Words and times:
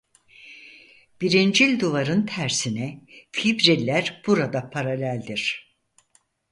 Birincil 1.21 1.79
duvarın 1.79 2.25
tersine 2.25 3.01
fibriller 3.31 4.21
burada 4.27 4.69
paraleldir. 4.69 5.75